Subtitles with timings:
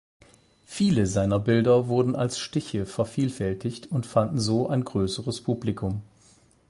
[0.65, 6.01] Viele seiner Bilder wurden als Stiche vervielfältigt und fanden so ein größeres Publikum.